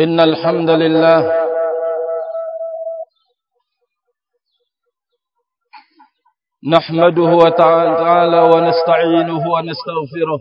[0.00, 1.20] إن الحمد لله
[6.72, 10.40] نحمده تعالى ونستعينه ونستغفره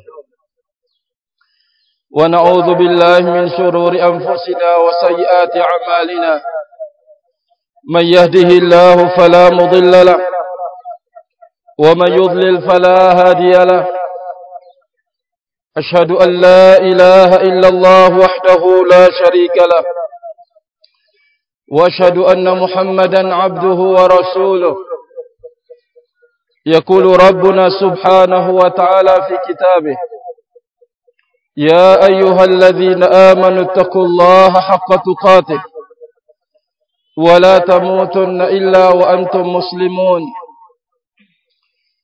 [2.17, 6.41] ونعوذ بالله من شرور أنفسنا وسيئات أعمالنا
[7.93, 10.17] من يهده الله فلا مضل له
[11.79, 13.92] ومن يضلل فلا هادي له
[15.77, 19.83] أشهد أن لا إله إلا الله وحده لا شريك له
[21.71, 24.75] وأشهد أن محمدا عبده ورسوله
[26.65, 29.97] يقول ربنا سبحانه وتعالى في كتابه
[31.57, 35.63] يا أيها الذين آمنوا اتقوا الله حق تقاته
[37.17, 40.21] ولا تموتن إلا وأنتم مسلمون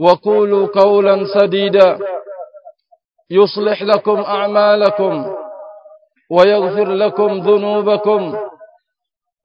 [0.00, 1.98] وقولوا قولا سديدا.
[3.30, 5.36] يصلح لكم أعمالكم
[6.30, 8.38] ويغفر لكم ذنوبكم.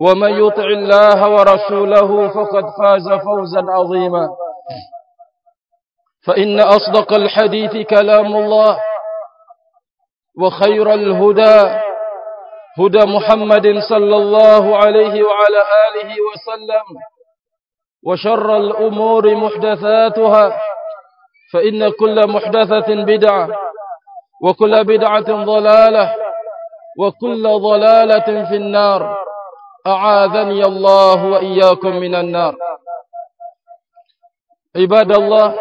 [0.01, 4.29] ومن يطع الله ورسوله فقد فاز فوزا عظيما.
[6.27, 8.79] فإن أصدق الحديث كلام الله
[10.41, 11.79] وخير الهدى
[12.79, 16.85] هدى محمد صلى الله عليه وعلى آله وسلم.
[18.06, 20.44] وشر الأمور محدثاتها
[21.52, 23.48] فإن كل محدثة بدعة
[24.44, 26.14] وكل بدعة ضلالة
[26.98, 29.16] وكل ضلالة في النار
[29.86, 32.54] أعاذني الله وإياكم من النار
[34.76, 35.54] عباد الله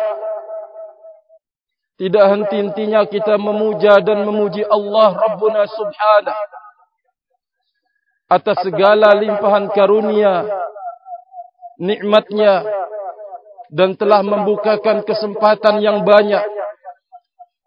[1.94, 6.44] tidak henti-hentinya kita memuja dan memuji Allah Rabbuna Subhanahu
[8.34, 10.42] atas segala limpahan karunia
[11.79, 12.67] nikmatnya
[13.71, 16.43] dan telah membukakan kesempatan yang banyak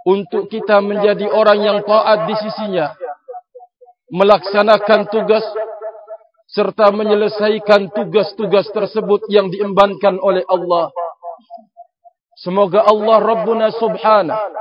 [0.03, 2.93] untuk kita menjadi orang yang taat di sisinya
[4.11, 5.45] melaksanakan tugas
[6.51, 10.91] serta menyelesaikan tugas-tugas tersebut yang diembankan oleh Allah.
[12.35, 14.51] Semoga Allah Rabbuna Subhanahu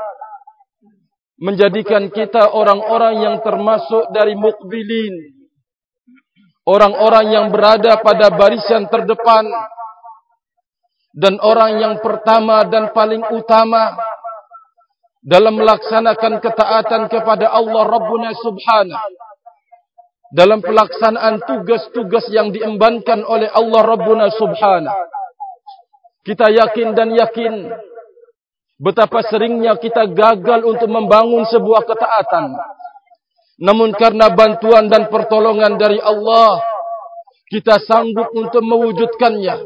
[1.41, 5.40] menjadikan kita orang-orang yang termasuk dari mukbilin
[6.69, 9.47] orang-orang yang berada pada barisan terdepan.
[11.10, 13.98] Dan orang yang pertama dan paling utama
[15.21, 19.10] dalam melaksanakan ketaatan kepada Allah Rabbuna Subhanahu.
[20.31, 24.94] Dalam pelaksanaan tugas-tugas yang diembankan oleh Allah Rabbuna Subhanahu.
[26.22, 27.75] Kita yakin dan yakin
[28.78, 32.54] betapa seringnya kita gagal untuk membangun sebuah ketaatan
[33.60, 36.65] Namun karena bantuan dan pertolongan dari Allah,
[37.53, 39.56] kita sanggup untuk mewujudkannya.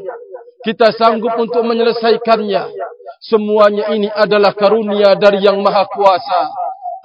[0.67, 2.75] Kita sanggup untuk menyelesaikannya.
[3.23, 6.51] Semuanya ini adalah karunia dari yang maha kuasa.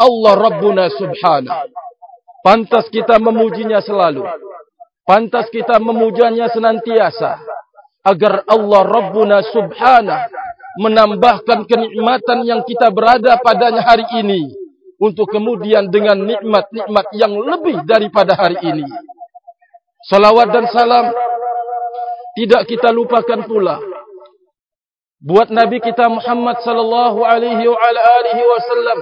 [0.03, 1.71] Allah Rabbuna Subhanahu.
[2.43, 4.27] Pantas kita memujinya selalu.
[5.07, 7.39] Pantas kita memujanya senantiasa.
[8.03, 10.27] Agar Allah Rabbuna Subhanahu
[10.81, 14.60] menambahkan kenikmatan yang kita berada padanya hari ini
[15.01, 18.85] untuk kemudian dengan nikmat-nikmat yang lebih daripada hari ini.
[20.05, 21.09] Salawat dan salam
[22.37, 23.81] tidak kita lupakan pula
[25.21, 28.99] buat Nabi kita Muhammad sallallahu alaihi wasallam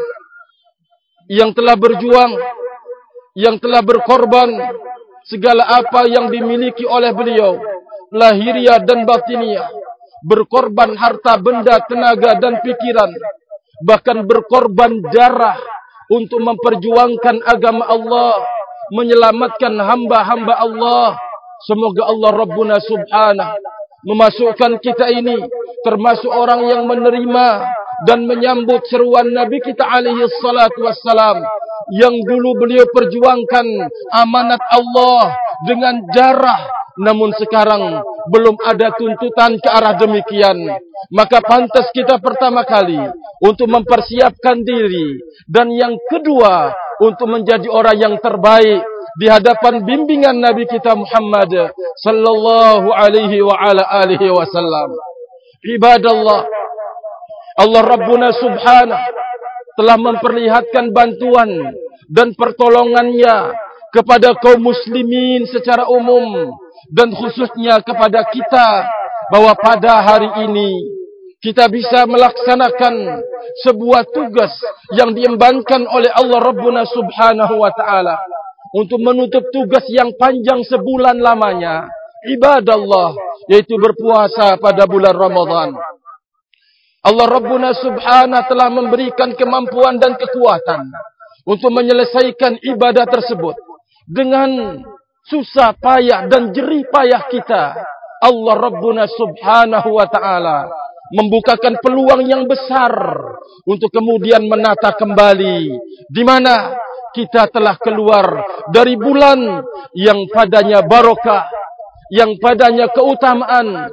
[1.31, 2.32] yang telah berjuang,
[3.38, 4.50] yang telah berkorban
[5.28, 7.60] segala apa yang dimiliki oleh beliau,
[8.10, 9.70] lahiriah dan batiniah,
[10.26, 13.14] berkorban harta benda, tenaga dan pikiran,
[13.87, 15.78] bahkan berkorban darah
[16.08, 18.44] untuk memperjuangkan agama Allah,
[18.92, 21.16] menyelamatkan hamba-hamba Allah.
[21.66, 23.69] Semoga Allah Rabbuna Subhanahu
[24.06, 25.43] memasukkan kita ini
[25.82, 27.49] termasuk orang yang menerima
[28.06, 31.43] dan menyambut seruan Nabi kita alaihi salatu wassalam
[31.99, 33.66] yang dulu beliau perjuangkan
[34.14, 35.34] amanat Allah
[35.66, 36.62] dengan darah
[36.99, 40.59] namun sekarang belum ada tuntutan ke arah demikian.
[41.15, 42.99] Maka pantas kita pertama kali
[43.41, 45.23] untuk mempersiapkan diri.
[45.47, 48.83] Dan yang kedua untuk menjadi orang yang terbaik
[49.15, 51.71] di hadapan bimbingan Nabi kita Muhammad
[52.03, 54.91] sallallahu alaihi wa ala alihi wasallam.
[55.62, 56.41] Ibadallah
[57.59, 59.06] Allah Rabbuna subhanahu
[59.79, 61.50] telah memperlihatkan bantuan
[62.11, 63.55] dan pertolongannya
[63.95, 66.50] kepada kaum muslimin secara umum
[66.88, 68.69] dan khususnya kepada kita
[69.29, 70.70] bahwa pada hari ini
[71.38, 73.23] kita bisa melaksanakan
[73.62, 74.50] sebuah tugas
[74.96, 78.19] yang diembankan oleh Allah Rabbuna Subhanahu wa taala
[78.75, 81.87] untuk menutup tugas yang panjang sebulan lamanya
[82.26, 83.11] ibadah Allah
[83.46, 85.79] yaitu berpuasa pada bulan Ramadan.
[87.06, 90.90] Allah Rabbuna Subhanahu telah memberikan kemampuan dan kekuatan
[91.46, 93.55] untuk menyelesaikan ibadah tersebut
[94.11, 94.82] dengan
[95.28, 97.76] susah payah dan jerih payah kita.
[98.19, 100.66] Allah Rabbuna Subhanahu wa taala
[101.14, 102.92] membukakan peluang yang besar
[103.64, 105.58] untuk kemudian menata kembali
[106.10, 106.75] di mana
[107.14, 109.62] kita telah keluar dari bulan
[109.96, 111.48] yang padanya barokah
[112.12, 113.88] yang padanya keutamaan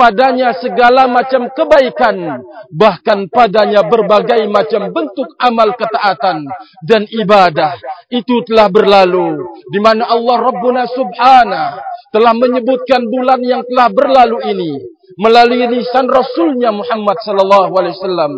[0.00, 2.40] padanya segala macam kebaikan
[2.72, 6.48] bahkan padanya berbagai macam bentuk amal ketaatan
[6.88, 7.76] dan ibadah.
[8.08, 11.76] Itu telah berlalu di mana Allah Rabbuna Subhanahu
[12.16, 14.72] telah menyebutkan bulan yang telah berlalu ini
[15.20, 18.32] melalui lisan Rasulnya Muhammad sallallahu alaihi wasallam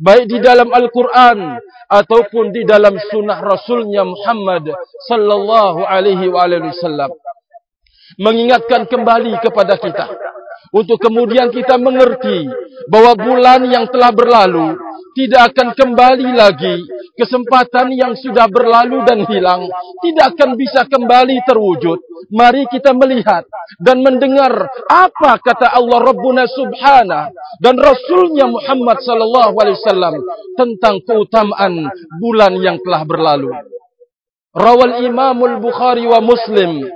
[0.00, 1.58] baik di dalam Al-Qur'an
[1.90, 4.70] ataupun di dalam sunnah Rasulnya Muhammad
[5.10, 7.10] sallallahu alaihi wasallam.
[8.16, 10.08] Mengingatkan kembali kepada kita
[10.72, 12.44] untuk kemudian kita mengerti
[12.92, 14.76] bahwa bulan yang telah berlalu
[15.16, 16.76] tidak akan kembali lagi.
[17.18, 19.66] Kesempatan yang sudah berlalu dan hilang
[20.06, 21.98] tidak akan bisa kembali terwujud.
[22.30, 23.42] Mari kita melihat
[23.82, 30.14] dan mendengar apa kata Allah Rabbuna Subhanahu dan Rasulnya Muhammad sallallahu alaihi wasallam
[30.54, 31.90] tentang keutamaan
[32.22, 33.50] bulan yang telah berlalu.
[34.54, 36.86] Rawal Imam Al-Bukhari wa Muslim.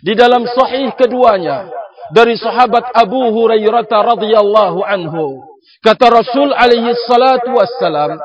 [0.00, 1.68] Di dalam sahih keduanya
[2.14, 5.42] dari sahabat Abu Hurairah radhiyallahu anhu.
[5.82, 8.18] Kata Rasul alaihi salatu wassalam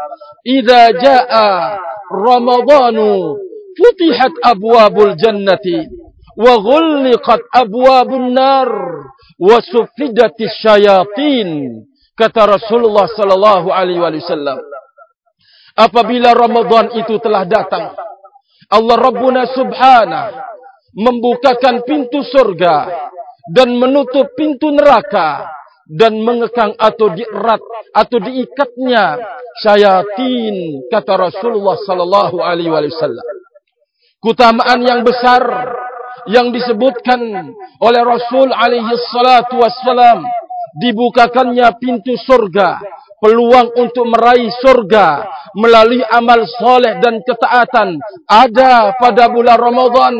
[0.45, 1.78] idza jaa
[2.10, 3.38] ramadhanu
[3.78, 5.89] futihat abwabul jannati
[6.38, 8.69] wa ghulqat abwabun nar
[9.38, 11.81] wa suffidatis syayatin
[12.18, 14.57] kata Rasulullah sallallahu alaihi wasallam.
[15.72, 17.95] Apabila Ramadan itu telah datang
[18.72, 20.51] Allah Rabbuna subhanahu
[20.95, 23.11] membukakan pintu surga
[23.50, 25.50] dan menutup pintu neraka
[25.90, 27.60] dan mengekang atau dierat
[27.92, 29.20] atau diikatnya
[29.60, 33.26] syayatin kata Rasulullah sallallahu alaihi wasallam.
[34.22, 35.42] Keutamaan yang besar
[36.30, 37.20] yang disebutkan
[37.82, 40.22] oleh Rasul alaihi salatu wassalam
[40.78, 42.80] dibukakannya pintu surga
[43.22, 50.16] peluang untuk meraih surga melalui amal soleh dan ketaatan ada pada bulan Ramadan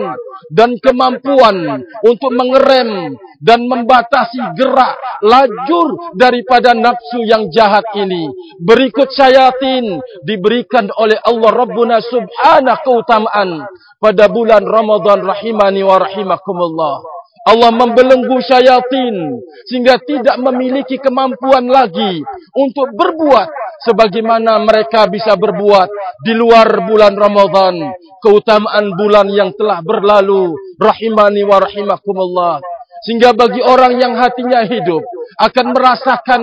[0.53, 4.95] dan kemampuan untuk mengerem dan membatasi gerak
[5.25, 8.30] lajur daripada nafsu yang jahat ini.
[8.62, 13.65] Berikut syayatin diberikan oleh Allah Rabbuna subhanahu keutamaan
[13.98, 22.21] pada bulan Ramadan rahimani wa rahimakumullah Allah membelenggu syayatin sehingga tidak memiliki kemampuan lagi
[22.53, 23.49] untuk berbuat
[23.81, 25.89] sebagaimana mereka bisa berbuat
[26.21, 30.53] di luar bulan Ramadan keutamaan bulan yang telah berlalu.
[30.77, 32.61] Rahimani wa rahimakumullah.
[33.01, 35.01] Sehingga bagi orang yang hatinya hidup
[35.41, 36.41] akan merasakan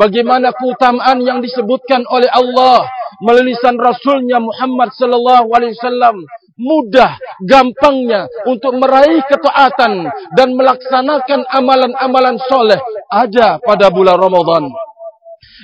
[0.00, 2.88] bagaimana keutamaan yang disebutkan oleh Allah
[3.20, 6.24] melalui Rasulnya Muhammad sallallahu alaihi wasallam
[6.58, 7.14] mudah,
[7.46, 14.66] gampangnya untuk meraih ketaatan dan melaksanakan amalan-amalan soleh ada pada bulan Ramadan.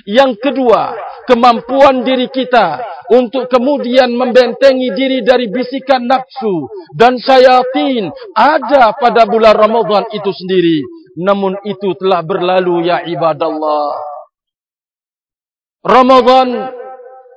[0.07, 0.95] Yang kedua,
[1.27, 2.79] kemampuan diri kita
[3.11, 10.79] untuk kemudian membentengi diri dari bisikan nafsu dan syaitan ada pada bulan Ramadan itu sendiri.
[11.15, 14.03] Namun itu telah berlalu ya ibadallah.
[15.85, 16.75] Ramadan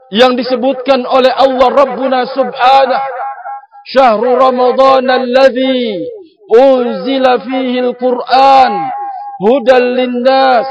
[0.09, 3.18] yang disebutkan oleh Allah Rabbuna Subhanahu
[3.88, 6.00] شهر رمضان الذي
[6.56, 8.74] أنزل فيه القرآن
[9.44, 10.68] هدى للناس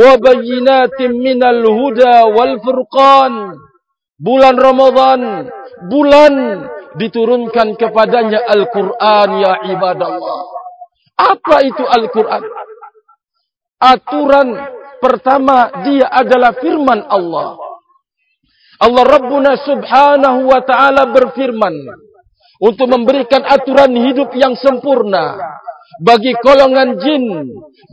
[0.00, 3.34] وبينات من الهدى والفرقان
[4.14, 5.50] bulan Ramadan
[5.90, 6.34] bulan
[6.96, 10.40] diturunkan kepadanya Al-Quran ya ibadallah
[11.18, 12.42] apa itu Al-Quran
[13.82, 14.48] aturan
[15.02, 17.58] pertama dia adalah firman Allah
[18.80, 21.74] Allah Rabbuna subhanahu wa ta'ala berfirman
[22.59, 25.39] untuk memberikan aturan hidup yang sempurna
[26.03, 27.25] bagi golongan jin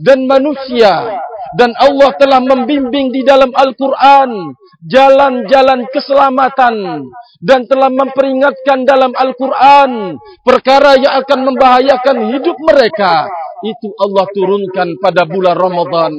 [0.03, 1.23] dan manusia.
[1.55, 4.51] Dan Allah telah membimbing di dalam Al-Qur'an
[4.83, 7.07] jalan-jalan keselamatan
[7.39, 13.31] dan telah memperingatkan dalam Al-Qur'an perkara yang akan membahayakan hidup mereka.
[13.63, 16.13] Itu Allah turunkan pada bulan Ramadan.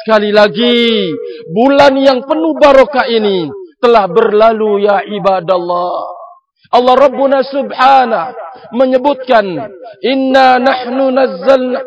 [0.00, 1.12] Sekali lagi
[1.50, 3.50] bulan yang penuh barokah ini
[3.82, 6.19] telah berlalu ya ibadallah
[6.70, 8.30] Allah Rabbuna Subhanahu
[8.78, 9.46] menyebutkan
[10.06, 11.80] inna nahnu nazzalna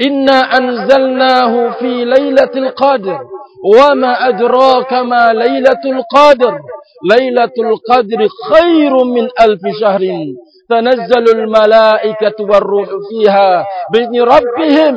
[0.00, 3.20] inna anzalnahu fi lailatul qadr
[3.60, 6.56] wa ma adraka ma lailatul qadr
[7.04, 10.32] lailatul qadri khairum min alf shahrin
[10.64, 13.60] tanazzalul malaikatu warruhu fiha
[13.92, 14.96] bi rabbihim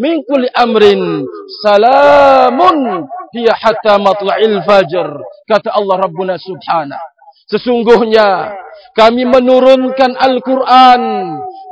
[0.00, 1.28] min kulli amrin
[1.60, 3.04] salamun
[3.36, 5.08] hiya hatta matla'il fajr
[5.44, 7.17] kata Allah Rabbuna Subhanahu
[7.48, 8.52] Sesungguhnya
[8.92, 11.02] kami menurunkan Al-Quran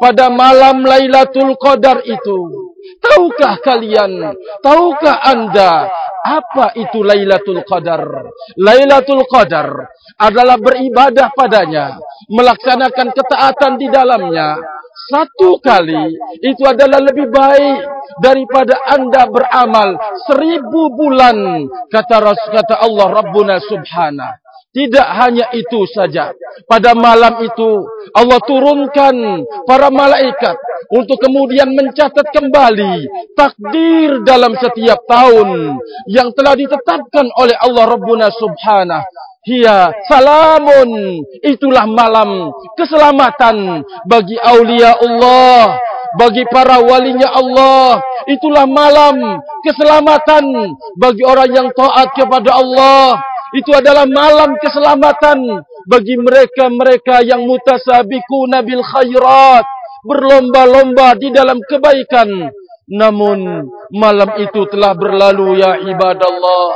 [0.01, 2.73] pada malam Lailatul Qadar itu.
[2.97, 4.33] Tahukah kalian,
[4.65, 5.91] tahukah anda
[6.25, 8.09] apa itu Lailatul Qadar?
[8.57, 9.69] Lailatul Qadar
[10.17, 12.01] adalah beribadah padanya,
[12.33, 14.57] melaksanakan ketaatan di dalamnya.
[15.13, 16.09] Satu kali
[16.41, 17.79] itu adalah lebih baik
[18.25, 24.46] daripada anda beramal seribu bulan kata Rasul kata Allah Rabbuna Subhanahu
[24.77, 26.37] tidak hanya itu saja.
[26.69, 27.81] Pada malam itu
[28.13, 30.53] Allah turunkan para malaikat
[30.93, 35.81] untuk kemudian mencatat kembali takdir dalam setiap tahun
[36.13, 39.09] yang telah ditetapkan oleh Allah Rabbuna Subhanahu.
[39.47, 45.79] Hiya salamun itulah malam keselamatan bagi aulia Allah
[46.19, 53.23] bagi para walinya Allah itulah malam keselamatan bagi orang yang taat kepada Allah
[53.55, 59.65] itu adalah malam keselamatan bagi mereka-mereka yang mutasabiku nabil khairat
[60.03, 62.51] berlomba-lomba di dalam kebaikan.
[62.87, 66.67] Namun malam itu telah berlalu ya ibadallah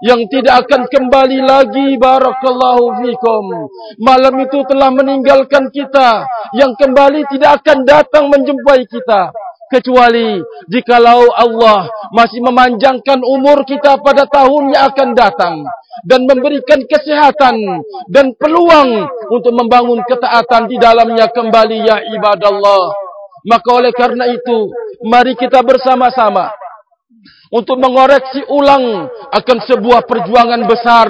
[0.00, 3.44] yang tidak akan kembali lagi barakallahu fikum.
[4.00, 6.24] Malam itu telah meninggalkan kita
[6.56, 9.32] yang kembali tidak akan datang menjumpai kita
[9.70, 15.56] kecuali jikalau Allah masih memanjangkan umur kita pada tahun yang akan datang.
[16.00, 22.94] Dan memberikan kesehatan dan peluang untuk membangun ketaatan di dalamnya kembali ya ibadallah.
[23.44, 24.68] Maka oleh karena itu
[25.04, 26.52] mari kita bersama-sama
[27.50, 31.08] untuk mengoreksi ulang akan sebuah perjuangan besar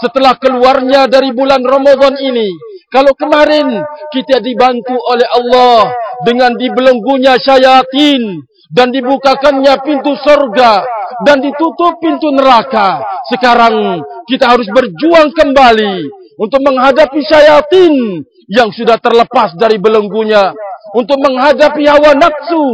[0.00, 2.48] setelah keluarnya dari bulan Ramadan ini.
[2.88, 3.84] Kalau kemarin
[4.14, 5.92] kita dibantu oleh Allah
[6.24, 8.40] dengan dibelenggunya syayatin
[8.72, 10.82] dan dibukakannya pintu surga
[11.26, 13.02] dan ditutup pintu neraka.
[13.30, 16.08] Sekarang kita harus berjuang kembali
[16.40, 20.54] untuk menghadapi syayatin yang sudah terlepas dari belenggunya.
[20.94, 22.64] Untuk menghadapi hawa nafsu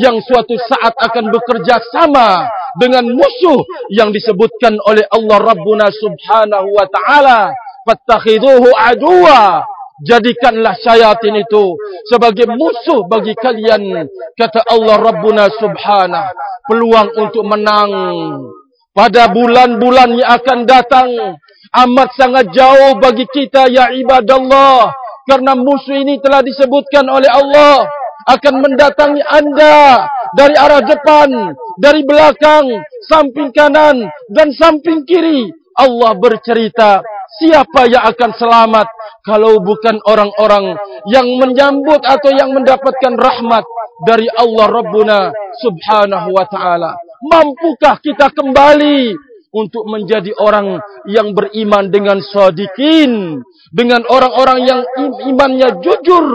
[0.00, 2.46] yang suatu saat akan bekerja sama
[2.78, 3.60] dengan musuh
[3.92, 7.52] yang disebutkan oleh Allah Rabbuna Subhanahu wa taala.
[7.86, 9.62] Fattakhiduhu aduwa
[10.04, 11.76] jadikanlah syaitan itu
[12.10, 17.90] sebagai musuh bagi kalian kata Allah Rabbuna Subhanahu peluang untuk menang.
[18.96, 21.08] Pada bulan-bulan yang akan datang
[21.84, 24.92] amat sangat jauh bagi kita ya ibadallah.
[25.26, 27.86] Karena musuh ini telah disebutkan oleh Allah
[28.26, 31.30] akan mendatangi anda dari arah depan
[31.78, 32.66] dari belakang
[33.06, 37.04] samping kanan dan samping kiri Allah bercerita
[37.36, 38.88] siapa yang akan selamat
[39.26, 40.78] kalau bukan orang-orang
[41.10, 43.64] yang menyambut atau yang mendapatkan rahmat
[44.06, 45.18] dari Allah Rabbuna
[45.60, 46.96] subhanahu wa ta'ala.
[47.26, 49.16] Mampukah kita kembali
[49.56, 50.76] untuk menjadi orang
[51.08, 53.40] yang beriman dengan sadiqin.
[53.72, 54.80] Dengan orang-orang yang
[55.26, 56.26] imannya jujur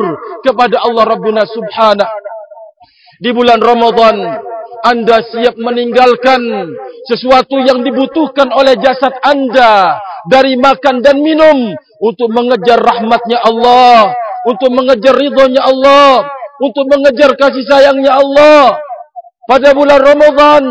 [0.43, 2.11] kepada Allah Rabbuna subhanahu.
[3.21, 4.17] Di bulan Ramadan,
[4.81, 6.41] anda siap meninggalkan
[7.05, 9.97] sesuatu yang dibutuhkan oleh jasad anda
[10.29, 14.13] dari makan dan minum untuk mengejar rahmatnya Allah,
[14.49, 16.25] untuk mengejar ridhonya Allah,
[16.61, 18.77] untuk mengejar kasih sayangnya Allah.
[19.49, 20.63] Pada bulan Ramadan,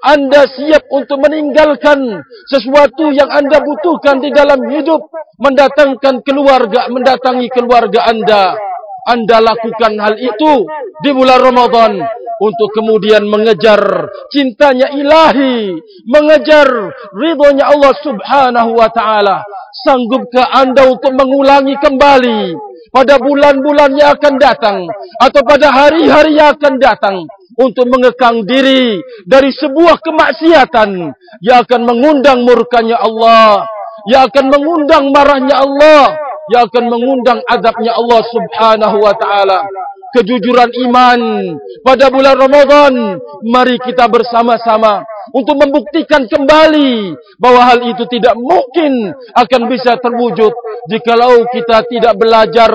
[0.00, 8.08] anda siap untuk meninggalkan sesuatu yang anda butuhkan di dalam hidup, mendatangkan keluarga, mendatangi keluarga
[8.08, 8.56] anda.
[9.08, 10.68] Anda lakukan hal itu
[11.00, 11.92] di bulan Ramadan
[12.40, 15.76] untuk kemudian mengejar cintanya ilahi,
[16.08, 16.66] mengejar
[17.12, 19.44] ridhonya Allah subhanahu wa ta'ala.
[19.84, 22.56] Sanggupkah anda untuk mengulangi kembali
[22.90, 24.78] pada bulan-bulan yang akan datang
[25.22, 27.16] atau pada hari-hari yang akan datang
[27.54, 31.12] untuk mengekang diri dari sebuah kemaksiatan
[31.44, 33.68] yang akan mengundang murkanya Allah,
[34.10, 36.18] yang akan mengundang marahnya Allah,
[36.50, 39.62] yang akan mengundang azabnya Allah subhanahu wa ta'ala
[40.10, 41.20] kejujuran iman
[41.86, 42.92] pada bulan Ramadan.
[43.46, 50.52] Mari kita bersama-sama untuk membuktikan kembali bahawa hal itu tidak mungkin akan bisa terwujud
[50.90, 52.70] jikalau kita tidak belajar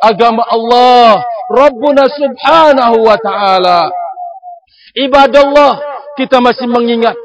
[0.00, 3.90] agama Allah Rabbuna subhanahu wa ta'ala.
[4.96, 5.72] Ibadallah
[6.16, 7.18] kita masih mengingat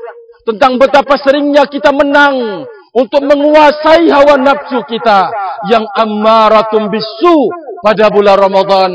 [0.44, 5.32] tentang betapa seringnya kita menang untuk menguasai hawa nafsu kita
[5.72, 7.36] yang ammaratum bisu
[7.80, 8.92] pada bulan Ramadan.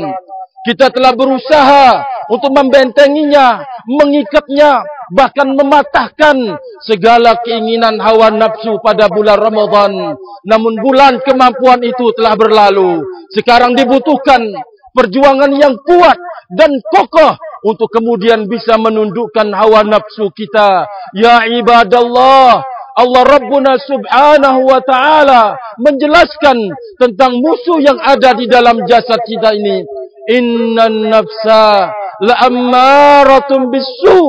[0.67, 4.83] Kita telah berusaha untuk membentenginya, mengikatnya,
[5.15, 10.19] bahkan mematahkan segala keinginan hawa nafsu pada bulan Ramadan.
[10.43, 12.99] Namun bulan kemampuan itu telah berlalu.
[13.31, 14.43] Sekarang dibutuhkan
[14.91, 16.19] perjuangan yang kuat
[16.51, 20.83] dan kokoh untuk kemudian bisa menundukkan hawa nafsu kita.
[21.15, 22.59] Ya ibadallah,
[22.97, 29.85] Allah Rabbuna subhanahu wa ta'ala menjelaskan tentang musuh yang ada di dalam jasad kita ini.
[30.33, 31.93] Inna nafsa
[32.25, 34.21] la'ammaratun bisu.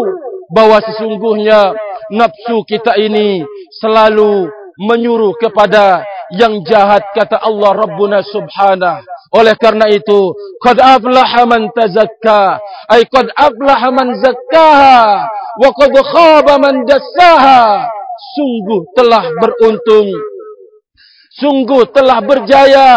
[0.53, 1.73] Bahwa sesungguhnya
[2.13, 3.41] nafsu kita ini
[3.81, 4.49] selalu
[4.81, 6.05] menyuruh kepada
[6.37, 9.05] yang jahat kata Allah Rabbuna subhanahu.
[9.33, 10.33] Oleh karena itu,
[10.65, 12.57] qad aflaha man tazakka,
[12.89, 15.29] ay qad aflaha man zakkaha,
[15.61, 20.09] wa qad khaba man dassaha sungguh telah beruntung,
[21.39, 22.91] sungguh telah berjaya,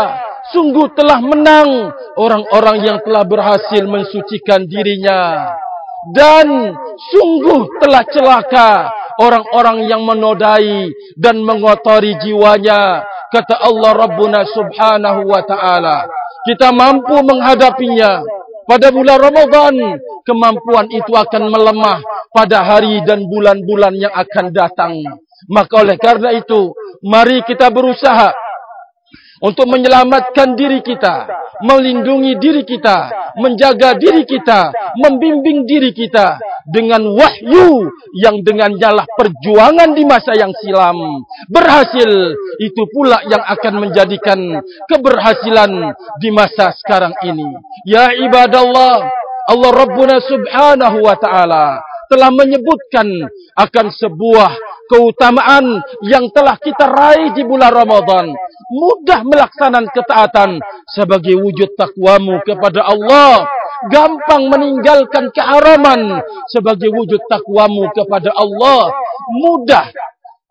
[0.49, 5.53] sungguh telah menang orang-orang yang telah berhasil mensucikan dirinya.
[6.01, 6.73] Dan
[7.13, 8.89] sungguh telah celaka
[9.21, 13.05] orang-orang yang menodai dan mengotori jiwanya.
[13.29, 16.09] Kata Allah Rabbuna subhanahu wa ta'ala.
[16.41, 18.25] Kita mampu menghadapinya
[18.65, 19.75] pada bulan Ramadan.
[20.25, 22.01] Kemampuan itu akan melemah
[22.31, 25.03] pada hari dan bulan-bulan yang akan datang.
[25.51, 26.71] Maka oleh karena itu,
[27.03, 28.31] mari kita berusaha
[29.41, 31.25] untuk menyelamatkan diri kita,
[31.65, 33.09] melindungi diri kita,
[33.41, 34.69] menjaga diri kita,
[35.01, 36.37] membimbing diri kita
[36.69, 37.89] dengan wahyu
[38.21, 41.25] yang dengan nyalah perjuangan di masa yang silam.
[41.49, 44.39] Berhasil, itu pula yang akan menjadikan
[44.85, 45.89] keberhasilan
[46.21, 47.49] di masa sekarang ini.
[47.89, 49.09] Ya ibadallah,
[49.49, 53.07] Allah Rabbuna subhanahu wa ta'ala telah menyebutkan
[53.55, 54.51] akan sebuah
[54.91, 58.35] keutamaan yang telah kita raih di bulan Ramadan.
[58.75, 60.49] Mudah melaksanakan ketaatan
[60.91, 63.47] sebagai wujud takwamu kepada Allah.
[63.87, 68.91] Gampang meninggalkan keharaman sebagai wujud takwamu kepada Allah.
[69.31, 69.87] Mudah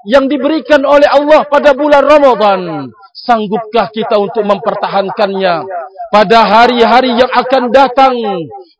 [0.09, 2.89] yang diberikan oleh Allah pada bulan Ramadan.
[3.13, 5.69] Sanggupkah kita untuk mempertahankannya
[6.11, 8.15] pada hari-hari yang akan datang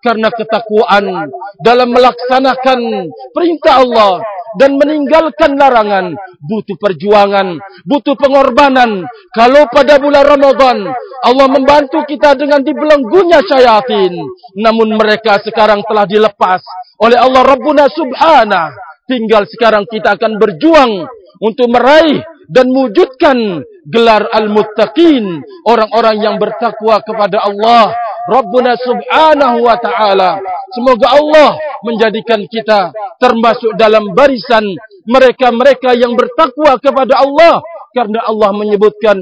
[0.03, 1.31] karena ketakwaan
[1.63, 4.23] dalam melaksanakan perintah Allah
[4.59, 6.19] dan meninggalkan larangan.
[6.41, 9.07] Butuh perjuangan butuh pengorbanan.
[9.31, 10.79] Kalau pada bulan Ramadan
[11.21, 14.13] Allah membantu kita dengan dibelenggunya syaitan.
[14.59, 16.65] Namun mereka sekarang telah dilepas
[16.99, 18.75] oleh Allah Rabbuna subhanahu.
[19.11, 21.03] Tinggal sekarang kita akan berjuang
[21.43, 25.41] untuk meraih dan mewujudkan gelar al-muttaqin.
[25.65, 27.95] Orang-orang yang bertakwa kepada Allah.
[28.29, 30.39] Rabbuna subhanahu wa ta'ala.
[30.77, 31.51] Semoga Allah
[31.83, 34.63] menjadikan kita termasuk dalam barisan
[35.09, 37.65] mereka-mereka yang bertakwa kepada Allah.
[37.91, 39.19] Karena Allah menyebutkan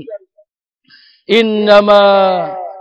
[1.24, 2.02] innama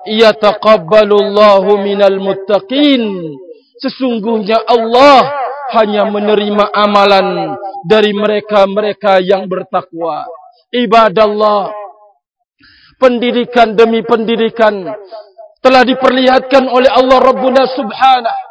[0.04, 3.36] yataqabbalu Allahu minal muttaqin.
[3.78, 5.32] Sesungguhnya Allah
[5.78, 10.26] hanya menerima amalan dari mereka-mereka yang bertakwa
[10.74, 11.72] ibadallah.
[12.98, 14.90] Pendidikan demi pendidikan
[15.62, 18.46] telah diperlihatkan oleh Allah Rabbuna subhanahu.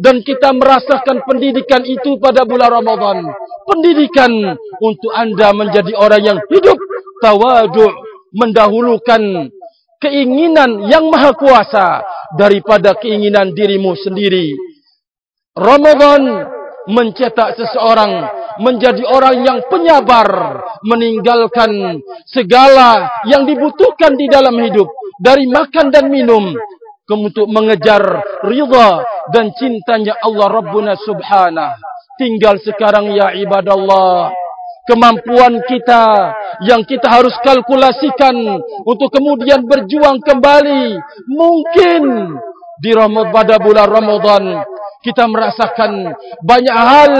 [0.00, 3.20] Dan kita merasakan pendidikan itu pada bulan Ramadan.
[3.68, 4.32] Pendidikan
[4.80, 6.80] untuk anda menjadi orang yang hidup
[7.20, 7.84] tawadu
[8.32, 9.52] mendahulukan
[10.00, 12.00] keinginan yang maha kuasa
[12.40, 14.56] daripada keinginan dirimu sendiri.
[15.52, 16.48] Ramadan
[16.88, 18.24] mencetak seseorang
[18.64, 24.88] menjadi orang yang penyabar meninggalkan segala yang dibutuhkan di dalam hidup
[25.20, 26.56] dari makan dan minum
[27.10, 29.02] untuk mengejar ridha
[29.34, 31.74] dan cintanya Allah Rabbuna Subhanahu.
[32.20, 34.30] Tinggal sekarang ya ibadallah
[34.86, 36.34] kemampuan kita
[36.68, 38.36] yang kita harus kalkulasikan
[38.84, 41.00] untuk kemudian berjuang kembali.
[41.32, 42.02] Mungkin
[42.80, 42.92] di
[43.32, 44.44] pada bulan Ramadan
[45.00, 46.12] kita merasakan
[46.44, 47.12] banyak hal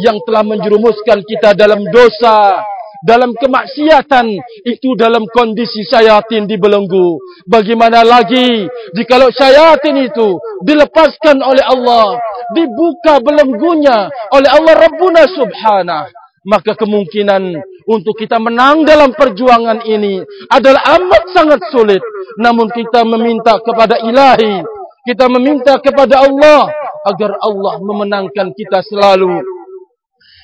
[0.00, 2.64] yang telah menjerumuskan kita dalam dosa,
[3.00, 4.26] dalam kemaksiatan,
[4.64, 7.16] itu dalam kondisi syaitan dibelenggu.
[7.48, 12.20] Bagaimana lagi jika syaitan itu dilepaskan oleh Allah,
[12.52, 16.12] dibuka belenggunya oleh Allah Rabbuna Subhanahu,
[16.48, 17.56] maka kemungkinan
[17.88, 20.20] untuk kita menang dalam perjuangan ini
[20.52, 22.00] adalah amat sangat sulit.
[22.40, 24.62] Namun kita meminta kepada ilahi,
[25.08, 26.68] kita meminta kepada Allah,
[27.08, 29.40] agar Allah memenangkan kita selalu.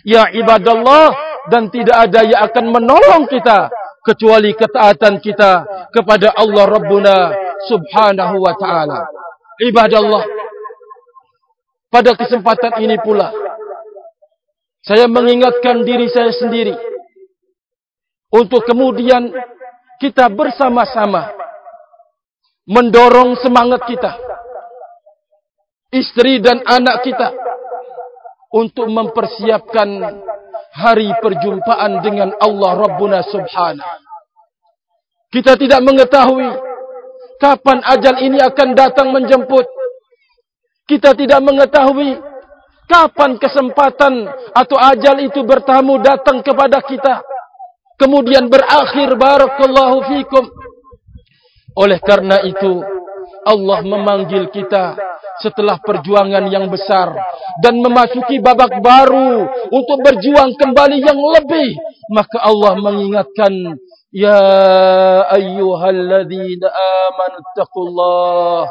[0.07, 3.71] Ya ibadallah dan tidak ada yang akan menolong kita
[4.03, 7.17] kecuali ketaatan kita kepada Allah Rabbuna
[7.67, 9.07] Subhanahu wa taala.
[9.59, 10.25] Ibadallah.
[11.91, 13.31] Pada kesempatan ini pula
[14.87, 16.75] saya mengingatkan diri saya sendiri
[18.31, 19.33] untuk kemudian
[19.99, 21.33] kita bersama-sama
[22.69, 24.13] mendorong semangat kita
[25.95, 27.33] istri dan anak kita
[28.53, 29.89] untuk mempersiapkan
[30.77, 34.05] hari perjumpaan dengan Allah Rabbuna Subhanahu.
[35.33, 36.49] Kita tidak mengetahui
[37.41, 39.65] kapan ajal ini akan datang menjemput.
[40.87, 42.21] Kita tidak mengetahui
[42.87, 47.25] kapan kesempatan atau ajal itu bertamu datang kepada kita.
[47.97, 50.45] Kemudian berakhir barakallahu fikum.
[51.77, 52.81] Oleh karena itu
[53.47, 54.99] Allah memanggil kita
[55.39, 57.13] setelah perjuangan yang besar
[57.61, 61.79] dan memasuki babak baru untuk berjuang kembali yang lebih.
[62.11, 63.53] Maka Allah mengingatkan
[64.11, 64.41] ya
[65.31, 68.67] ayyuhalladzina amanu taqullah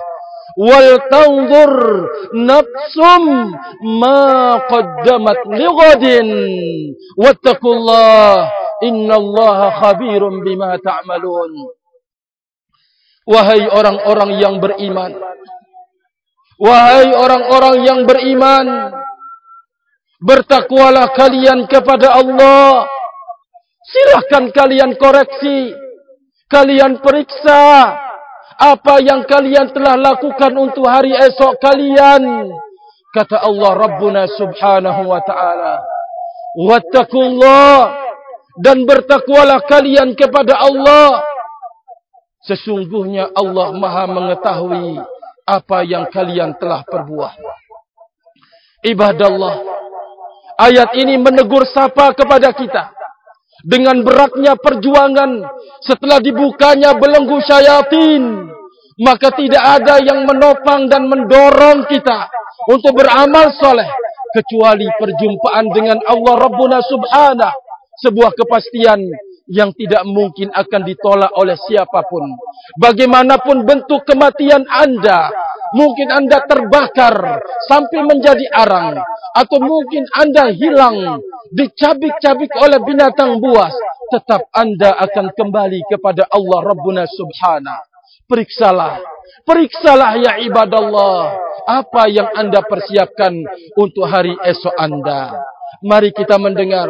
[0.55, 1.73] wal tanzur
[2.33, 3.23] nafsum
[3.99, 6.27] ma qaddamat lighadin
[7.15, 8.51] wattaqullah.
[8.83, 11.74] Innallaha khabirum bima ta'malun
[13.25, 15.13] wahai orang-orang yang beriman
[16.55, 18.95] Wahai orang-orang yang beriman,
[20.23, 22.87] bertakwalah kalian kepada Allah.
[23.85, 25.75] Silahkan kalian koreksi,
[26.47, 27.91] kalian periksa
[28.55, 32.55] apa yang kalian telah lakukan untuk hari esok kalian.
[33.11, 35.83] Kata Allah Rabbuna subhanahu wa ta'ala.
[36.55, 37.99] Wattakullah
[38.63, 41.19] dan bertakwalah kalian kepada Allah.
[42.45, 45.01] Sesungguhnya Allah maha mengetahui
[45.49, 47.33] apa yang kalian telah perbuat.
[48.85, 49.65] Ibadallah,
[50.61, 52.93] ayat ini menegur sapa kepada kita.
[53.65, 55.41] Dengan beratnya perjuangan
[55.81, 58.45] setelah dibukanya belenggu syayatin.
[59.01, 62.29] Maka tidak ada yang menopang dan mendorong kita
[62.69, 63.89] untuk beramal soleh.
[64.37, 67.53] Kecuali perjumpaan dengan Allah Rabbuna Subhanah.
[68.05, 69.01] Sebuah kepastian
[69.45, 72.33] yang tidak mungkin akan ditolak oleh siapapun.
[72.81, 75.29] Bagaimanapun bentuk kematian anda,
[75.77, 78.97] mungkin anda terbakar sampai menjadi arang,
[79.37, 81.21] atau mungkin anda hilang,
[81.53, 83.73] dicabik-cabik oleh binatang buas,
[84.09, 87.93] tetap anda akan kembali kepada Allah Rabbuna Subhanahu.
[88.25, 89.05] Periksalah,
[89.45, 91.37] periksalah ya ibadallah,
[91.69, 93.37] apa yang anda persiapkan
[93.77, 95.45] untuk hari esok anda.
[95.85, 96.89] Mari kita mendengar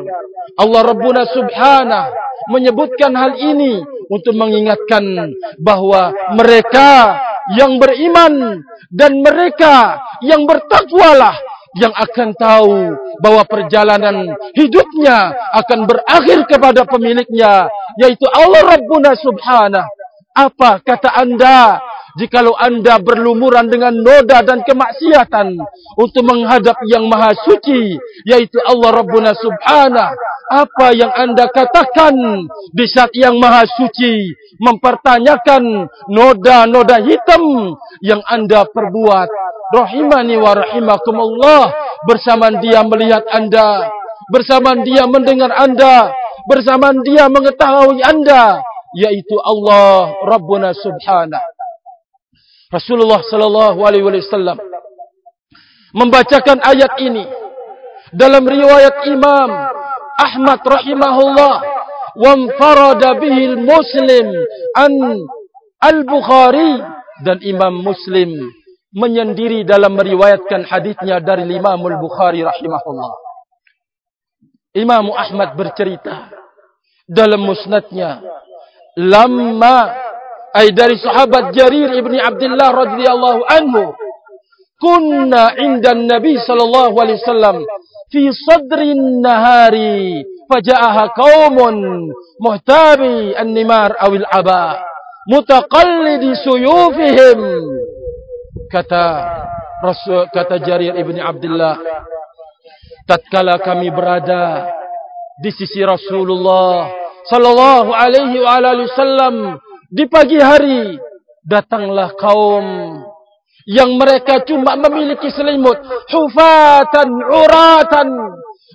[0.55, 7.19] Allah Rabbuna Subhanahu menyebutkan hal ini untuk mengingatkan bahawa mereka
[7.57, 11.37] yang beriman dan mereka yang bertakwalah
[11.75, 17.67] yang akan tahu bahawa perjalanan hidupnya akan berakhir kepada pemiliknya
[17.99, 19.91] yaitu Allah Rabbuna Subhanahu.
[20.35, 21.79] Apa kata anda
[22.15, 25.55] jikalau anda berlumuran dengan noda dan kemaksiatan
[25.99, 32.13] untuk menghadap yang maha suci yaitu Allah Rabbuna Subhanahu apa yang anda katakan
[32.71, 34.29] di saat yang maha suci
[34.61, 37.73] mempertanyakan noda-noda hitam
[38.05, 39.27] yang anda perbuat.
[39.73, 41.73] Rahimani wa rahimakumullah.
[42.05, 43.89] Bersama dia melihat anda
[44.29, 46.13] bersama dia mendengar anda
[46.49, 48.61] bersama dia mengetahui anda
[48.93, 51.54] yaitu Allah Rabbuna Subhanahu
[52.73, 54.57] Rasulullah sallallahu alaihi wasallam
[55.93, 57.25] membacakan ayat ini
[58.11, 59.49] dalam riwayat Imam
[60.15, 61.55] Ahmad rahimahullah
[62.15, 64.27] wamfarada bihi muslim
[64.75, 64.93] an
[65.83, 66.81] al-Bukhari
[67.23, 68.31] dan Imam Muslim
[68.95, 73.11] menyendiri dalam meriwayatkan hadisnya dari Imam al-Bukhari rahimahullah.
[74.75, 76.31] Imam Ahmad bercerita
[77.07, 78.19] dalam musnadnya
[78.99, 80.04] lama
[80.55, 83.91] ay dari sahabat Jarir ibni Abdullah radhiyallahu anhu.
[84.79, 87.63] Kunna inda Nabi sallallahu alaihi wasallam
[88.11, 94.79] fi sadrin nahari faja'aha qaumun muhtabi an-nimar awil aba
[95.27, 97.39] mutaqallidi suyufihim.
[98.71, 99.05] Kata
[99.83, 101.79] Rasul kata Jarir ibni Abdullah
[103.07, 104.71] tatkala kami berada
[105.39, 106.89] di sisi Rasulullah
[107.27, 109.35] sallallahu alaihi wa alihi wasallam
[109.95, 110.99] di pagi hari
[111.39, 112.99] datanglah kaum
[113.63, 115.79] yang mereka cuma memiliki selimut
[116.11, 118.09] hufatan uratan.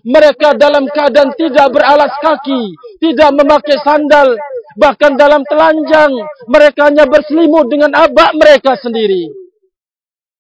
[0.00, 2.72] Mereka dalam keadaan tidak beralas kaki
[3.04, 4.32] tidak memakai sandal
[4.80, 6.08] bahkan dalam telanjang
[6.48, 9.28] mereka hanya berselimut dengan abak mereka sendiri.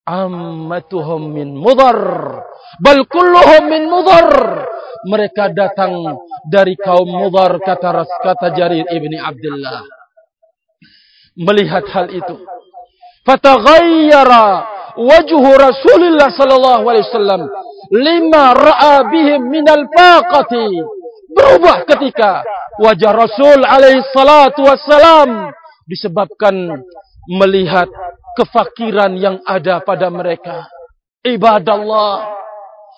[0.08, 2.00] Ammatuhum min mudhar
[2.80, 4.28] bal kulluhum min mudhar.
[5.04, 5.92] Mereka datang
[6.48, 9.99] dari kaum mudhar kata kata Jarir ibni Abdullah
[11.38, 12.38] melihat hal itu
[13.26, 14.66] fataghayyara
[14.98, 17.42] wajhu Rasulullah sallallahu alaihi wasallam
[17.90, 20.66] lima ra'a bihim min al-faqati
[21.30, 22.42] berubah ketika
[22.82, 25.52] wajah Rasul alaihi salatu wassalam
[25.86, 26.86] disebabkan
[27.30, 27.90] melihat
[28.38, 30.66] kefakiran yang ada pada mereka.
[31.26, 32.40] Ibadallah.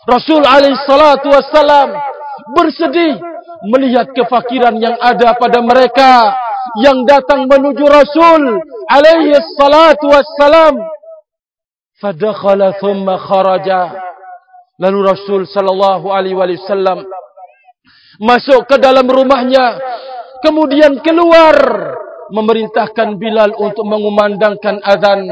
[0.07, 1.95] Rasul alaihi salatu wassalam
[2.55, 3.19] bersedih
[3.71, 6.35] melihat kefakiran yang ada pada mereka
[6.81, 10.81] yang datang menuju Rasul alaihi salatu wassalam.
[12.01, 13.93] Fadakhala thumma kharaja.
[14.81, 17.05] Lalu Rasul sallallahu alaihi wasallam
[18.23, 19.77] masuk ke dalam rumahnya.
[20.43, 21.55] Kemudian keluar
[22.33, 25.29] memerintahkan Bilal untuk mengumandangkan azan.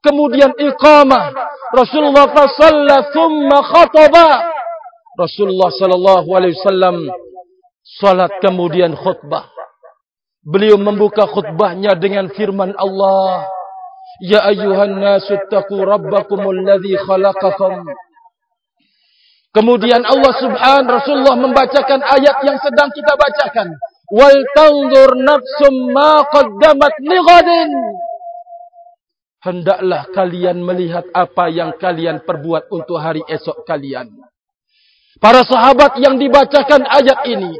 [0.00, 1.34] Kemudian iqamah.
[1.76, 4.48] Rasulullah fasalla thumma khataba.
[5.18, 6.96] Rasulullah sallallahu alaihi wasallam
[8.00, 9.59] salat kemudian khutbah
[10.44, 13.44] beliau membuka khutbahnya dengan firman Allah
[14.24, 17.84] ya ayyuhan nasu taqu rabbakumul ladzi khalaqakum
[19.50, 23.74] Kemudian Allah Subhanahu Rasulullah membacakan ayat yang sedang kita bacakan.
[24.14, 27.70] Wal tanzur nafsum ma qaddamat lighadin.
[29.42, 34.06] Hendaklah kalian melihat apa yang kalian perbuat untuk hari esok kalian.
[35.18, 37.50] Para sahabat yang dibacakan ayat ini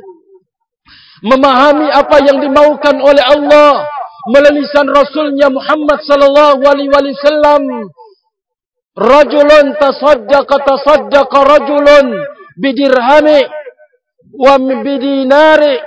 [1.21, 3.85] memahami apa yang dimaukan oleh Allah
[4.29, 7.63] melalui Rasulnya Muhammad sallallahu alaihi wasallam.
[9.01, 12.07] Rajulun tasaddaqa tasaddaqa rajulun
[12.59, 13.49] bidirhami
[14.37, 15.81] wa bidinari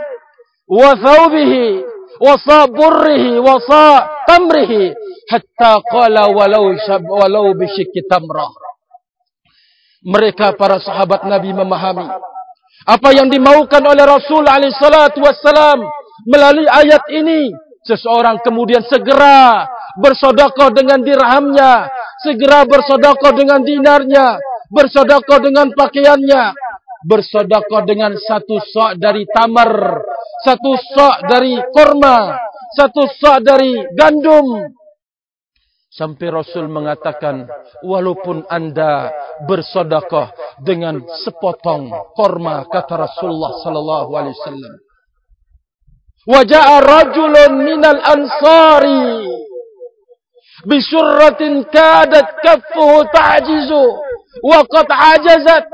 [0.66, 1.84] wa thawbihi
[2.24, 4.96] wa saburrihi wa sa tamrihi
[5.30, 8.50] hatta qala walau shab walau bisyikki tamrah.
[10.04, 12.33] Mereka para sahabat nabi memahami
[12.84, 15.80] apa yang dimaukan oleh rasul alaihi salatu wassalam
[16.28, 17.52] melalui ayat ini
[17.84, 19.68] seseorang kemudian segera
[20.00, 21.88] bersedekah dengan dirhamnya
[22.24, 24.40] segera bersedekah dengan dinarnya,
[24.72, 26.44] bersedekah dengan pakaiannya,
[27.04, 30.00] bersedekah dengan satu sak dari tamar,
[30.48, 32.40] satu sak dari korma,
[32.80, 34.72] satu sak dari gandum.
[35.94, 37.46] Sampai Rasul mengatakan,
[37.86, 39.14] walaupun anda
[39.46, 40.34] bersedekah
[40.66, 44.74] dengan sepotong korma, kata Rasulullah sallallahu alaihi wasallam.
[46.24, 49.28] Waja'a rajulun minal ansari
[50.66, 53.86] bisyurratin kadat kaffuhu ta'jizu
[54.42, 55.68] wa qad ajazat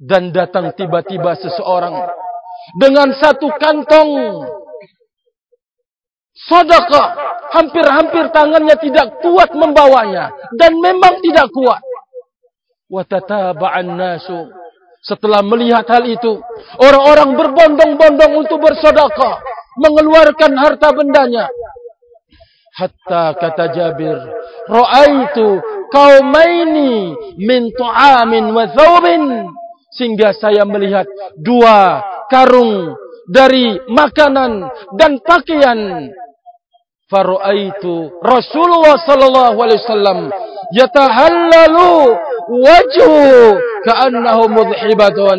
[0.00, 2.06] dan datang tiba-tiba seseorang
[2.80, 4.10] dengan satu kantong
[6.52, 7.08] sedekah
[7.52, 10.32] hampir-hampir tangannya tidak kuat membawanya.
[10.56, 11.80] Dan memang tidak kuat.
[12.92, 14.52] Wa tataba'an nasu
[15.02, 16.38] setelah melihat hal itu
[16.78, 19.40] orang-orang berbondong-bondong untuk bersedekah
[19.80, 21.48] mengeluarkan harta bendanya.
[22.72, 24.16] Hatta kata Jabir
[24.68, 25.60] ra'aitu
[25.92, 29.48] qaumaini min tu'amin wa thawbin.
[29.92, 31.04] Sehingga saya melihat
[31.36, 32.00] dua
[32.32, 32.96] karung
[33.28, 34.64] dari makanan
[34.96, 36.08] dan pakaian
[37.12, 40.18] faraitu Rasulullah sallallahu alaihi wasallam
[40.72, 42.16] yatahallalu
[42.48, 43.12] wajhu
[43.84, 45.38] ka'annahu mudhibatun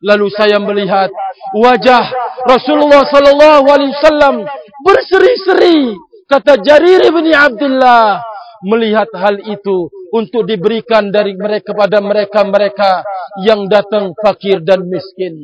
[0.00, 1.12] lalu saya melihat
[1.52, 2.08] wajah
[2.48, 4.48] Rasulullah sallallahu alaihi wasallam
[4.80, 5.92] berseri-seri
[6.24, 8.24] kata Jarir bin Abdullah
[8.64, 13.04] melihat hal itu untuk diberikan dari mereka kepada mereka-mereka
[13.44, 15.42] yang datang fakir dan miskin.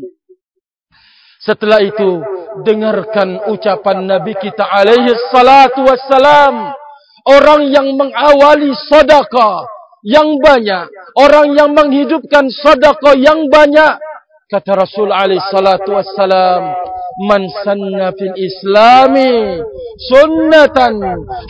[1.41, 2.21] Setelah itu,
[2.69, 6.73] dengarkan ucapan Nabi kita alaihi salatu wassalam.
[7.25, 9.65] Orang yang mengawali sedekah
[10.05, 10.89] yang banyak.
[11.17, 14.01] Orang yang menghidupkan sedekah yang banyak.
[14.51, 16.75] Kata Rasul alaihi salatu wassalam
[17.21, 19.61] man sanna fil islami
[20.09, 20.97] sunnatan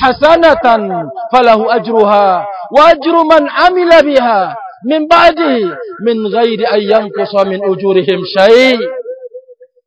[0.03, 0.91] hasanatan
[1.31, 2.43] falahu ajruha
[2.75, 4.41] wa ajru man amila biha
[4.83, 5.69] min ba'di
[6.03, 8.81] min ghairi an yanqusa min ujurihim syai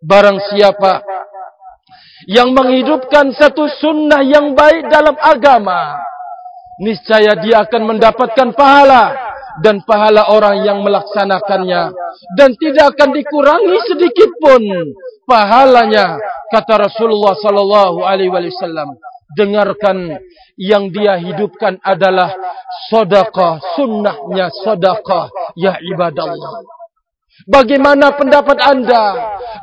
[0.04, 1.02] barang siapa
[2.28, 6.00] yang menghidupkan satu sunnah yang baik dalam agama
[6.80, 11.94] niscaya dia akan mendapatkan pahala dan pahala orang yang melaksanakannya.
[12.40, 14.64] Dan tidak akan dikurangi sedikit pun
[15.30, 16.18] pahalanya
[16.50, 18.98] kata Rasulullah sallallahu alaihi wasallam.
[19.34, 20.14] Dengarkan
[20.62, 22.30] yang dia hidupkan adalah
[22.90, 26.62] sedekah sunnahnya sedekah ya ibadallah
[27.50, 29.06] bagaimana pendapat anda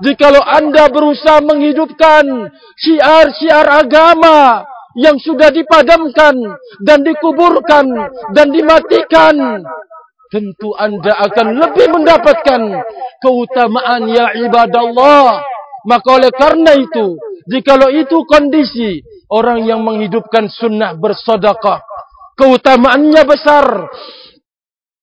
[0.05, 4.65] jikalau anda berusaha menghidupkan syiar-syiar agama
[4.99, 6.35] yang sudah dipadamkan
[6.83, 7.87] dan dikuburkan
[8.35, 9.63] dan dimatikan
[10.31, 12.63] tentu anda akan lebih mendapatkan
[13.19, 15.43] keutamaan ya ibadallah.
[15.81, 17.17] Maka oleh karena itu,
[17.51, 19.01] jikalau itu kondisi
[19.33, 21.83] orang yang menghidupkan sunnah bersodakah,
[22.37, 23.89] keutamaannya besar.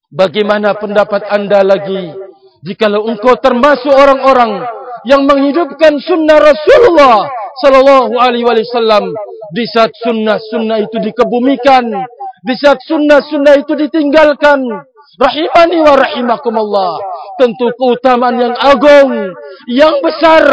[0.08, 2.14] Bagaimana pendapat anda lagi,
[2.66, 4.66] jikalau engkau termasuk orang-orang
[5.06, 7.30] yang menghidupkan sunnah Rasulullah
[7.64, 9.14] sallallahu alaihi wasallam
[9.54, 11.86] di saat sunnah-sunnah itu dikebumikan
[12.46, 14.62] di saat sunnah-sunnah itu ditinggalkan
[15.18, 16.94] rahimani wa rahimakumullah.
[17.38, 19.14] Tentu keutamaan yang agung
[19.70, 20.46] yang besar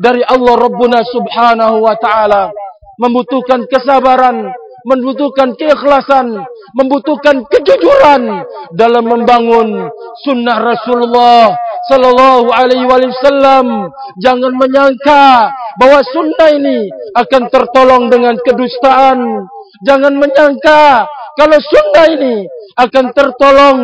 [0.00, 2.52] dari Allah Rabbuna subhanahu wa ta'ala.
[3.00, 6.42] Membutuhkan kesabaran membutuhkan keikhlasan
[6.76, 9.88] membutuhkan kejujuran dalam membangun
[10.24, 11.52] sunnah Rasulullah
[11.88, 13.88] sallallahu alaihi wasallam.
[14.20, 19.48] Jangan menyangka bahwa sunnah ini akan tertolong dengan kedustaan.
[19.82, 22.44] Jangan menyangka kalau sunnah ini
[22.76, 23.78] akan tertolong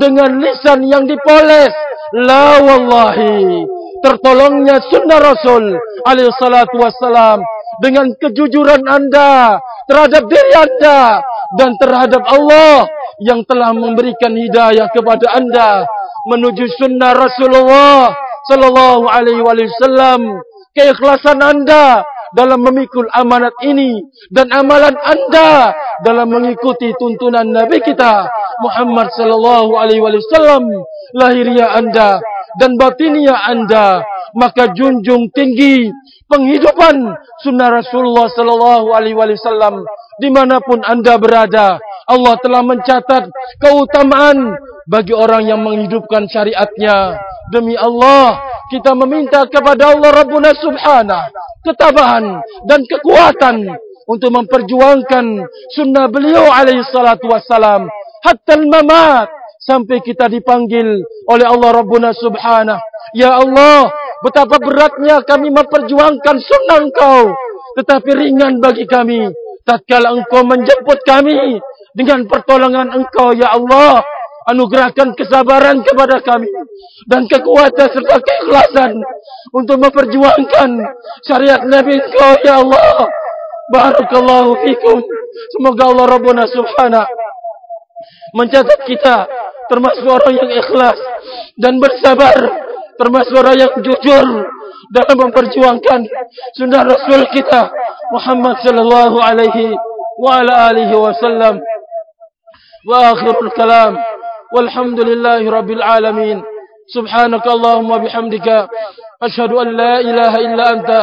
[0.00, 1.72] dengan lisan yang dipoles.
[2.14, 3.64] La wallahi.
[4.04, 7.40] Tertolongnya sunnah Rasul alaihi salatu wasallam
[7.80, 11.24] dengan kejujuran anda terhadap diri anda
[11.58, 12.88] dan terhadap Allah
[13.22, 15.86] yang telah memberikan hidayah kepada anda
[16.26, 18.14] menuju sunnah Rasulullah
[18.50, 20.42] sallallahu alaihi wasallam.
[20.74, 22.02] Keikhlasan anda
[22.34, 24.02] dalam memikul amanat ini
[24.34, 25.70] dan amalan anda
[26.02, 28.26] dalam mengikuti tuntunan nabi kita
[28.58, 30.66] Muhammad sallallahu alaihi wasallam.
[31.14, 32.18] Lahiriah anda
[32.58, 34.02] dan batiniah anda
[34.34, 35.94] maka junjung tinggi
[36.34, 37.14] penghidupan
[37.46, 39.86] sunnah Rasulullah sallallahu alaihi wasallam
[40.18, 43.30] dimanapun anda berada Allah telah mencatat
[43.62, 47.16] keutamaan bagi orang yang menghidupkan syariatnya.
[47.52, 48.40] Demi Allah,
[48.72, 51.28] kita meminta kepada Allah Rabbuna Subhanahu
[51.64, 53.68] ketabahan dan kekuatan
[54.04, 57.88] untuk memperjuangkan sunnah beliau alaihi salatu wassalam
[58.20, 59.32] hatta al-mamat
[59.64, 62.80] sampai kita dipanggil oleh Allah Rabbuna Subhanahu.
[63.16, 63.88] Ya Allah,
[64.24, 67.28] betapa beratnya kami memperjuangkan sunnah engkau.
[67.76, 69.28] Tetapi ringan bagi kami.
[69.64, 71.60] Tatkala engkau menjemput kami
[71.92, 74.04] dengan pertolongan engkau ya Allah
[74.44, 76.52] anugerahkan kesabaran kepada kami
[77.08, 79.00] dan kekuatan serta keikhlasan
[79.56, 80.70] untuk memperjuangkan
[81.24, 83.08] syariat Nabi engkau ya Allah.
[83.72, 85.00] Barakallahu fikum.
[85.56, 87.24] Semoga Allah Rabbuna subhanahu
[88.34, 89.16] mencatat kita
[89.70, 90.98] termasuk orang yang ikhlas
[91.56, 92.34] dan bersabar
[92.98, 94.26] termasuk orang yang jujur
[94.94, 96.00] dalam memperjuangkan
[96.54, 97.72] sunnah Rasul kita
[98.12, 99.74] Muhammad sallallahu alaihi
[100.20, 101.58] wa ala alihi wasallam.
[102.84, 103.96] Wa akhirul kalam
[104.52, 106.38] walhamdulillahi rabbil alamin.
[106.92, 108.68] Subhanaka Allahumma bihamdika
[109.24, 111.00] ashhadu an la ilaha illa anta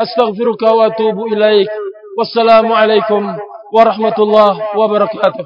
[0.00, 1.68] astaghfiruka wa atubu ilaik.
[2.16, 3.22] Wassalamu alaikum
[3.70, 5.44] warahmatullahi wabarakatuh.